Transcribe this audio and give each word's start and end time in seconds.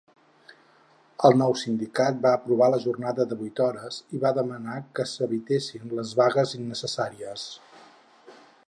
El 1.27 1.35
nou 1.41 1.51
sindicat 1.63 2.17
va 2.23 2.31
aprovar 2.37 2.69
la 2.75 2.79
jornada 2.85 3.27
de 3.33 3.37
vuit 3.43 3.61
hores 3.67 4.01
i 4.19 4.23
va 4.25 4.33
demanar 4.39 4.79
que 5.01 5.07
s'evitessin 5.13 5.95
les 6.01 6.19
vagues 6.23 6.57
innecessàries. 6.63 7.47